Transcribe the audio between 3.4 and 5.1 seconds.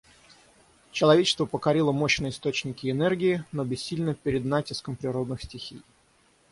но бессильно перед натиском